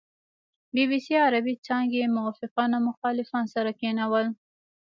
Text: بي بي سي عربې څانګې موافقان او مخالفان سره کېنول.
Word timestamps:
بي 0.73 0.83
بي 0.89 0.97
سي 1.05 1.15
عربې 1.25 1.53
څانګې 1.65 2.13
موافقان 2.17 2.69
او 2.75 2.81
مخالفان 2.89 3.45
سره 3.55 3.71
کېنول. 3.79 4.25